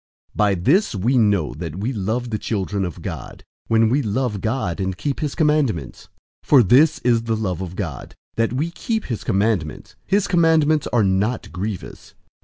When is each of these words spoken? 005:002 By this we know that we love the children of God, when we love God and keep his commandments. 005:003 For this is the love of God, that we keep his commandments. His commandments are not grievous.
005:002 0.31 0.37
By 0.37 0.55
this 0.55 0.95
we 0.95 1.17
know 1.19 1.53
that 1.53 1.75
we 1.75 1.93
love 1.93 2.31
the 2.31 2.39
children 2.39 2.85
of 2.85 3.03
God, 3.03 3.43
when 3.67 3.87
we 3.87 4.01
love 4.01 4.41
God 4.41 4.79
and 4.79 4.97
keep 4.97 5.19
his 5.19 5.35
commandments. 5.35 6.09
005:003 6.43 6.47
For 6.49 6.63
this 6.63 6.97
is 7.03 7.23
the 7.25 7.35
love 7.35 7.61
of 7.61 7.75
God, 7.75 8.15
that 8.35 8.51
we 8.51 8.71
keep 8.71 9.05
his 9.05 9.23
commandments. 9.23 9.95
His 10.07 10.27
commandments 10.27 10.87
are 10.87 11.03
not 11.03 11.51
grievous. 11.51 12.15